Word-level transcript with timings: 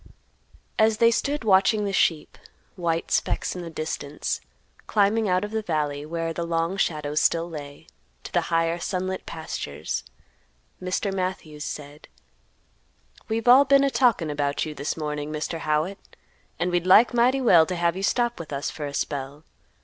As 0.79 0.97
they 0.97 1.11
stood 1.11 1.43
watching 1.43 1.85
the 1.85 1.93
sheep—white 1.93 3.11
specks 3.11 3.55
in 3.55 3.61
the 3.61 3.69
distance—climbing 3.69 5.29
out 5.29 5.43
of 5.43 5.51
the 5.51 5.61
valley 5.61 6.07
where 6.07 6.33
the 6.33 6.43
long 6.43 6.75
shadows 6.75 7.21
still 7.21 7.47
lay, 7.47 7.85
to 8.23 8.31
the 8.31 8.41
higher, 8.49 8.79
sunlit 8.79 9.27
pastures, 9.27 10.03
Mr. 10.81 11.13
Matthews 11.13 11.65
said, 11.65 12.07
"We've 13.29 13.47
all 13.47 13.63
been 13.63 13.83
a 13.83 13.91
talkin' 13.91 14.31
about 14.31 14.65
you 14.65 14.73
this 14.73 14.97
mornin', 14.97 15.31
Mr. 15.31 15.59
Howitt, 15.59 15.99
and 16.57 16.71
we'd 16.71 16.87
like 16.87 17.13
mighty 17.13 17.39
well 17.39 17.67
to 17.67 17.75
have 17.75 17.95
you 17.95 18.01
stop 18.01 18.39
with 18.39 18.51
us 18.51 18.71
for 18.71 18.87
a 18.87 18.95
spell. 18.95 19.43